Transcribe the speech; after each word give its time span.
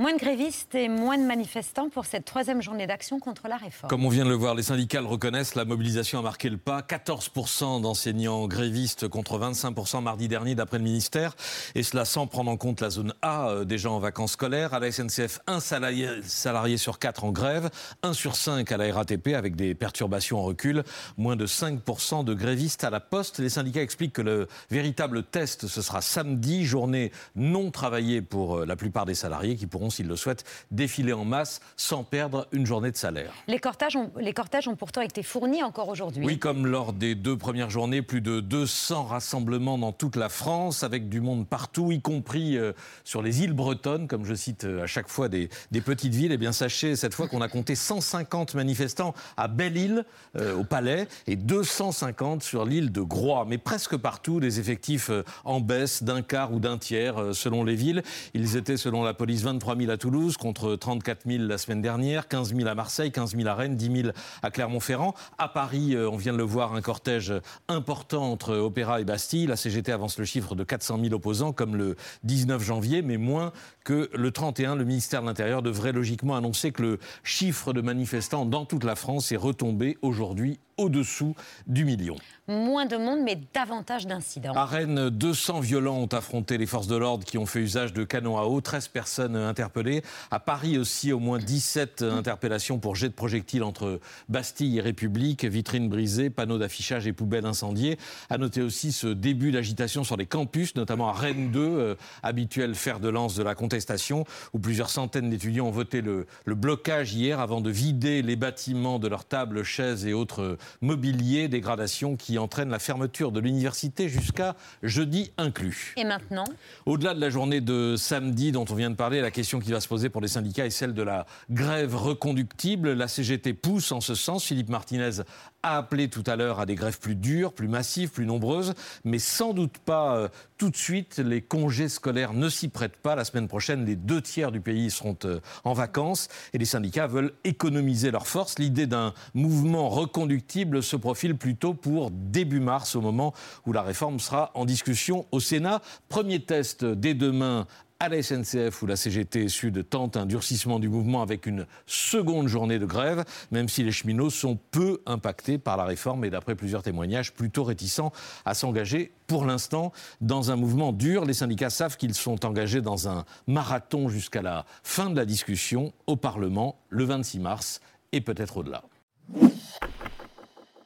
Moins 0.00 0.14
de 0.14 0.18
grévistes 0.18 0.74
et 0.74 0.88
moins 0.88 1.16
de 1.16 1.22
manifestants 1.22 1.88
pour 1.88 2.04
cette 2.04 2.24
troisième 2.24 2.60
journée 2.60 2.88
d'action 2.88 3.20
contre 3.20 3.46
la 3.46 3.56
réforme. 3.56 3.88
Comme 3.88 4.04
on 4.04 4.08
vient 4.08 4.24
de 4.24 4.28
le 4.28 4.34
voir, 4.34 4.56
les 4.56 4.64
syndicats 4.64 5.00
le 5.00 5.06
reconnaissent, 5.06 5.54
la 5.54 5.64
mobilisation 5.64 6.18
a 6.18 6.22
marqué 6.22 6.50
le 6.50 6.56
pas. 6.56 6.80
14% 6.80 7.80
d'enseignants 7.80 8.48
grévistes 8.48 9.06
contre 9.06 9.38
25% 9.38 10.02
mardi 10.02 10.26
dernier 10.26 10.56
d'après 10.56 10.78
le 10.78 10.84
ministère. 10.84 11.36
Et 11.76 11.84
cela 11.84 12.04
sans 12.04 12.26
prendre 12.26 12.50
en 12.50 12.56
compte 12.56 12.80
la 12.80 12.90
zone 12.90 13.14
A, 13.22 13.50
euh, 13.50 13.64
des 13.64 13.78
gens 13.78 13.94
en 13.94 14.00
vacances 14.00 14.32
scolaires. 14.32 14.74
À 14.74 14.80
la 14.80 14.90
SNCF, 14.90 15.38
un 15.46 15.60
salarié, 15.60 16.08
salarié 16.24 16.76
sur 16.76 16.98
quatre 16.98 17.22
en 17.22 17.30
grève, 17.30 17.70
un 18.02 18.14
sur 18.14 18.34
cinq 18.34 18.72
à 18.72 18.76
la 18.76 18.92
RATP 18.92 19.28
avec 19.28 19.54
des 19.54 19.76
perturbations 19.76 20.40
en 20.40 20.42
recul. 20.42 20.82
Moins 21.18 21.36
de 21.36 21.46
5% 21.46 22.24
de 22.24 22.34
grévistes 22.34 22.82
à 22.82 22.90
la 22.90 22.98
poste. 22.98 23.38
Les 23.38 23.48
syndicats 23.48 23.82
expliquent 23.82 24.14
que 24.14 24.22
le 24.22 24.48
véritable 24.72 25.22
test, 25.22 25.68
ce 25.68 25.82
sera 25.82 26.00
samedi, 26.00 26.64
journée 26.64 27.12
non 27.36 27.70
travaillée 27.70 28.22
pour 28.22 28.56
euh, 28.56 28.66
la 28.66 28.74
plupart 28.74 29.06
des 29.06 29.14
salariés 29.14 29.54
qui 29.54 29.68
pourront 29.68 29.83
s'ils 29.90 30.08
le 30.08 30.16
souhaitent, 30.16 30.44
défiler 30.70 31.12
en 31.12 31.24
masse 31.24 31.60
sans 31.76 32.04
perdre 32.04 32.46
une 32.52 32.66
journée 32.66 32.90
de 32.90 32.96
salaire. 32.96 33.32
Les 33.48 33.58
cortèges 33.58 33.96
ont, 33.96 34.10
les 34.18 34.32
cortèges 34.32 34.68
ont 34.68 34.76
pourtant 34.76 35.00
été 35.00 35.22
fournis 35.22 35.62
encore 35.62 35.88
aujourd'hui. 35.88 36.24
Oui, 36.24 36.38
comme 36.38 36.66
lors 36.66 36.92
des 36.92 37.14
deux 37.14 37.36
premières 37.36 37.70
journées, 37.70 38.02
plus 38.02 38.20
de 38.20 38.40
200 38.40 39.04
rassemblements 39.04 39.78
dans 39.78 39.92
toute 39.92 40.16
la 40.16 40.28
France, 40.28 40.82
avec 40.82 41.08
du 41.08 41.20
monde 41.20 41.46
partout, 41.46 41.92
y 41.92 42.00
compris 42.00 42.56
euh, 42.56 42.72
sur 43.04 43.22
les 43.22 43.42
îles 43.42 43.52
bretonnes, 43.52 44.08
comme 44.08 44.24
je 44.24 44.34
cite 44.34 44.64
euh, 44.64 44.82
à 44.82 44.86
chaque 44.86 45.08
fois 45.08 45.28
des, 45.28 45.48
petites 45.84 46.14
villes. 46.14 46.32
Eh 46.32 46.36
bien, 46.36 46.52
sachez 46.52 46.96
cette 46.96 47.14
fois 47.14 47.28
qu'on 47.28 47.40
a 47.40 47.48
compté 47.48 47.74
150 47.74 48.54
manifestants 48.54 49.14
à 49.36 49.48
Belle-Île, 49.48 50.04
euh, 50.36 50.56
au 50.56 50.64
Palais, 50.64 51.08
et 51.26 51.36
250 51.36 52.42
sur 52.42 52.64
l'île 52.64 52.92
de 52.92 53.00
Groix. 53.00 53.44
Mais 53.48 53.58
presque 53.58 53.96
partout, 53.96 54.40
les 54.40 54.60
effectifs 54.60 55.10
en 55.44 55.60
baisse 55.60 56.02
d'un 56.02 56.22
quart 56.22 56.52
ou 56.52 56.60
d'un 56.60 56.78
tiers 56.78 57.34
selon 57.34 57.64
les 57.64 57.74
villes. 57.74 58.02
Ils 58.34 58.56
étaient, 58.56 58.76
selon 58.76 59.02
la 59.02 59.14
police, 59.14 59.42
23 59.42 59.73
000 59.78 59.90
à 59.90 59.96
Toulouse 59.96 60.36
contre 60.36 60.76
34 60.76 61.22
000 61.26 61.44
la 61.44 61.58
semaine 61.58 61.82
dernière, 61.82 62.28
15 62.28 62.54
000 62.54 62.68
à 62.68 62.74
Marseille, 62.74 63.12
15 63.12 63.36
000 63.36 63.48
à 63.48 63.54
Rennes, 63.54 63.76
10 63.76 64.02
000 64.02 64.08
à 64.42 64.50
Clermont-Ferrand. 64.50 65.14
À 65.38 65.48
Paris, 65.48 65.94
euh, 65.94 66.08
on 66.10 66.16
vient 66.16 66.32
de 66.32 66.38
le 66.38 66.44
voir, 66.44 66.74
un 66.74 66.80
cortège 66.80 67.32
important 67.68 68.30
entre 68.30 68.54
Opéra 68.56 69.00
et 69.00 69.04
Bastille. 69.04 69.46
La 69.46 69.56
CGT 69.56 69.92
avance 69.92 70.18
le 70.18 70.24
chiffre 70.24 70.54
de 70.54 70.64
400 70.64 70.98
000 71.00 71.14
opposants 71.14 71.52
comme 71.52 71.76
le 71.76 71.96
19 72.24 72.62
janvier, 72.62 73.02
mais 73.02 73.16
moins 73.16 73.52
que 73.84 74.10
le 74.14 74.30
31. 74.30 74.76
Le 74.76 74.84
ministère 74.84 75.22
de 75.22 75.26
l'Intérieur 75.26 75.62
devrait 75.62 75.92
logiquement 75.92 76.36
annoncer 76.36 76.72
que 76.72 76.82
le 76.82 76.98
chiffre 77.22 77.72
de 77.72 77.80
manifestants 77.80 78.46
dans 78.46 78.64
toute 78.64 78.84
la 78.84 78.96
France 78.96 79.32
est 79.32 79.36
retombé 79.36 79.98
aujourd'hui 80.02 80.58
au-dessous 80.76 81.34
du 81.66 81.84
million. 81.84 82.16
Moins 82.46 82.84
de 82.84 82.96
monde, 82.98 83.20
mais 83.22 83.40
davantage 83.54 84.06
d'incidents. 84.06 84.52
À 84.52 84.66
Rennes, 84.66 85.08
200 85.08 85.60
violents 85.60 85.96
ont 85.96 86.06
affronté 86.06 86.58
les 86.58 86.66
forces 86.66 86.86
de 86.86 86.96
l'ordre 86.96 87.24
qui 87.24 87.38
ont 87.38 87.46
fait 87.46 87.60
usage 87.60 87.94
de 87.94 88.04
canons 88.04 88.36
à 88.36 88.42
eau. 88.42 88.60
13 88.60 88.88
personnes 88.88 89.36
interpellées. 89.36 90.02
À 90.30 90.40
Paris 90.40 90.76
aussi, 90.76 91.12
au 91.12 91.18
moins 91.18 91.38
17 91.38 92.02
interpellations 92.02 92.78
pour 92.78 92.96
jet 92.96 93.08
de 93.08 93.14
projectiles 93.14 93.62
entre 93.62 93.98
Bastille 94.28 94.76
et 94.76 94.80
République, 94.82 95.44
vitrines 95.44 95.88
brisées, 95.88 96.28
panneaux 96.28 96.58
d'affichage 96.58 97.06
et 97.06 97.14
poubelles 97.14 97.46
incendiées. 97.46 97.98
À 98.28 98.36
noter 98.36 98.60
aussi 98.60 98.92
ce 98.92 99.06
début 99.06 99.50
d'agitation 99.50 100.04
sur 100.04 100.16
les 100.16 100.26
campus, 100.26 100.76
notamment 100.76 101.08
à 101.08 101.12
Rennes 101.12 101.50
2, 101.50 101.60
euh, 101.60 101.94
habituel 102.22 102.74
fer 102.74 103.00
de 103.00 103.08
lance 103.08 103.34
de 103.36 103.42
la 103.42 103.54
contestation, 103.54 104.24
où 104.52 104.58
plusieurs 104.58 104.90
centaines 104.90 105.30
d'étudiants 105.30 105.66
ont 105.66 105.70
voté 105.70 106.02
le, 106.02 106.26
le 106.44 106.54
blocage 106.54 107.14
hier 107.14 107.40
avant 107.40 107.62
de 107.62 107.70
vider 107.70 108.20
les 108.20 108.36
bâtiments 108.36 108.98
de 108.98 109.08
leurs 109.08 109.24
tables, 109.24 109.62
chaises 109.62 110.04
et 110.06 110.12
autres 110.12 110.58
mobilier, 110.80 111.48
dégradation 111.48 112.16
qui 112.16 112.38
entraîne 112.38 112.70
la 112.70 112.78
fermeture 112.78 113.32
de 113.32 113.40
l'université 113.40 114.08
jusqu'à 114.08 114.56
jeudi 114.82 115.32
inclus. 115.38 115.94
Et 115.96 116.04
maintenant? 116.04 116.44
Au-delà 116.86 117.14
de 117.14 117.20
la 117.20 117.30
journée 117.30 117.60
de 117.60 117.96
samedi 117.96 118.52
dont 118.52 118.64
on 118.70 118.74
vient 118.74 118.90
de 118.90 118.96
parler, 118.96 119.20
la 119.20 119.30
question 119.30 119.60
qui 119.60 119.70
va 119.70 119.80
se 119.80 119.88
poser 119.88 120.08
pour 120.08 120.20
les 120.20 120.28
syndicats 120.28 120.66
est 120.66 120.70
celle 120.70 120.94
de 120.94 121.02
la 121.02 121.26
grève 121.50 121.94
reconductible. 121.96 122.92
La 122.92 123.08
CGT 123.08 123.54
pousse 123.54 123.92
en 123.92 124.00
ce 124.00 124.14
sens. 124.14 124.44
Philippe 124.44 124.68
Martinez 124.68 125.22
a 125.64 125.78
appelé 125.78 126.08
tout 126.08 126.22
à 126.26 126.36
l'heure 126.36 126.60
à 126.60 126.66
des 126.66 126.74
grèves 126.74 127.00
plus 127.00 127.16
dures, 127.16 127.52
plus 127.52 127.68
massives, 127.68 128.10
plus 128.10 128.26
nombreuses, 128.26 128.74
mais 129.04 129.18
sans 129.18 129.54
doute 129.54 129.78
pas 129.78 130.16
euh, 130.16 130.28
tout 130.58 130.68
de 130.68 130.76
suite. 130.76 131.18
Les 131.18 131.40
congés 131.40 131.88
scolaires 131.88 132.34
ne 132.34 132.50
s'y 132.50 132.68
prêtent 132.68 132.98
pas. 132.98 133.16
La 133.16 133.24
semaine 133.24 133.48
prochaine, 133.48 133.86
les 133.86 133.96
deux 133.96 134.20
tiers 134.20 134.52
du 134.52 134.60
pays 134.60 134.90
seront 134.90 135.16
euh, 135.24 135.40
en 135.64 135.72
vacances 135.72 136.28
et 136.52 136.58
les 136.58 136.66
syndicats 136.66 137.06
veulent 137.06 137.32
économiser 137.44 138.10
leurs 138.10 138.26
forces. 138.26 138.58
L'idée 138.58 138.86
d'un 138.86 139.14
mouvement 139.32 139.88
reconductible 139.88 140.82
se 140.82 140.96
profile 140.96 141.36
plutôt 141.36 141.72
pour 141.72 142.10
début 142.10 142.60
mars, 142.60 142.94
au 142.94 143.00
moment 143.00 143.32
où 143.66 143.72
la 143.72 143.82
réforme 143.82 144.20
sera 144.20 144.50
en 144.54 144.66
discussion 144.66 145.26
au 145.32 145.40
Sénat. 145.40 145.80
Premier 146.10 146.40
test 146.40 146.84
dès 146.84 147.14
demain 147.14 147.66
à 148.04 148.08
la 148.10 148.22
SNCF 148.22 148.82
où 148.82 148.86
la 148.86 148.96
CGT 148.96 149.48
Sud 149.48 149.88
tente 149.88 150.18
un 150.18 150.26
durcissement 150.26 150.78
du 150.78 150.90
mouvement 150.90 151.22
avec 151.22 151.46
une 151.46 151.66
seconde 151.86 152.48
journée 152.48 152.78
de 152.78 152.84
grève, 152.84 153.24
même 153.50 153.66
si 153.66 153.82
les 153.82 153.92
cheminots 153.92 154.28
sont 154.28 154.58
peu 154.70 155.00
impactés 155.06 155.56
par 155.56 155.78
la 155.78 155.84
réforme 155.84 156.26
et 156.26 156.30
d'après 156.30 156.54
plusieurs 156.54 156.82
témoignages 156.82 157.32
plutôt 157.32 157.64
réticents 157.64 158.12
à 158.44 158.52
s'engager 158.52 159.12
pour 159.26 159.46
l'instant 159.46 159.90
dans 160.20 160.50
un 160.50 160.56
mouvement 160.56 160.92
dur. 160.92 161.24
Les 161.24 161.32
syndicats 161.32 161.70
savent 161.70 161.96
qu'ils 161.96 162.12
sont 162.14 162.44
engagés 162.44 162.82
dans 162.82 163.08
un 163.08 163.24
marathon 163.46 164.10
jusqu'à 164.10 164.42
la 164.42 164.66
fin 164.82 165.08
de 165.08 165.16
la 165.16 165.24
discussion 165.24 165.94
au 166.06 166.16
Parlement 166.16 166.76
le 166.90 167.04
26 167.04 167.38
mars 167.38 167.80
et 168.12 168.20
peut-être 168.20 168.58
au-delà. 168.58 168.82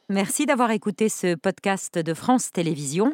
Merci 0.07 0.45
d'avoir 0.45 0.71
écouté 0.71 1.09
ce 1.09 1.35
podcast 1.35 1.99
de 1.99 2.13
France 2.13 2.53
Télévisions. 2.53 3.13